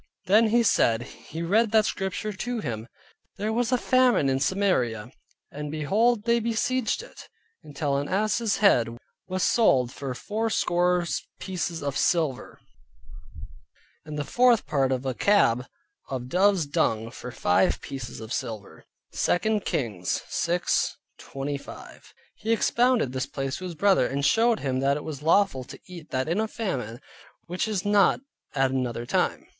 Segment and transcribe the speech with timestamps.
[0.25, 2.87] Then he said, he read that Scripture to him,
[3.37, 5.11] "There was a famine in Samaria,
[5.51, 7.29] and behold they besieged it,
[7.61, 11.05] until an ass's head was sold for four score
[11.39, 12.59] pieces of silver,
[14.03, 15.67] and the fourth part of a cab
[16.09, 22.05] of dove's dung for five pieces of silver" (2 Kings 6.25).
[22.37, 25.79] He expounded this place to his brother, and showed him that it was lawful to
[25.85, 26.99] eat that in a famine
[27.45, 28.19] which is not
[28.55, 29.45] at another time.